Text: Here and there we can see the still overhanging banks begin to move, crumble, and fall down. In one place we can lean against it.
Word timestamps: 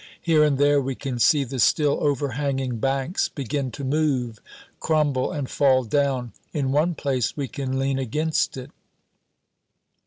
Here 0.19 0.43
and 0.43 0.57
there 0.57 0.81
we 0.81 0.95
can 0.95 1.19
see 1.19 1.43
the 1.43 1.59
still 1.59 1.99
overhanging 2.03 2.79
banks 2.79 3.29
begin 3.29 3.69
to 3.73 3.83
move, 3.83 4.39
crumble, 4.79 5.31
and 5.31 5.47
fall 5.47 5.83
down. 5.83 6.33
In 6.53 6.71
one 6.71 6.95
place 6.95 7.37
we 7.37 7.47
can 7.47 7.77
lean 7.77 7.99
against 7.99 8.57
it. 8.57 8.71